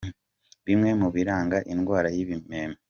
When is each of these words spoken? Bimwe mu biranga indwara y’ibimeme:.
Bimwe 0.65 0.89
mu 1.01 1.07
biranga 1.15 1.57
indwara 1.73 2.07
y’ibimeme:. 2.15 2.75